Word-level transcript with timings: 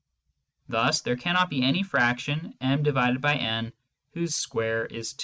Thus 0.67 1.01
there 1.01 1.15
cannot 1.15 1.51
be 1.51 1.61
any 1.61 1.83
fraction 1.83 2.55
mjn 2.59 3.71
whose 4.15 4.33
square 4.33 4.85
is 4.87 5.13
2. 5.13 5.19